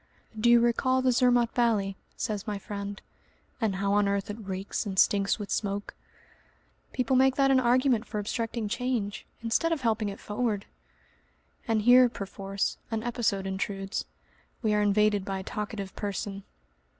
[0.35, 2.99] "Do you recall the Zermatt valley?" says my friend,
[3.61, 5.93] "and how on earth it reeks and stinks with smoke?"
[6.91, 10.65] "People make that an argument for obstructing change, instead of helping it forward!"
[11.67, 14.05] And here perforce an episode intrudes.
[14.63, 16.45] We are invaded by a talkative person.